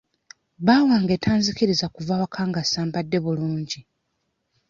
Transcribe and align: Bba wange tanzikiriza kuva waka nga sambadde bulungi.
Bba 0.59 0.75
wange 0.87 1.13
tanzikiriza 1.23 1.85
kuva 1.95 2.13
waka 2.21 2.41
nga 2.49 2.61
sambadde 2.71 3.17
bulungi. 3.25 3.79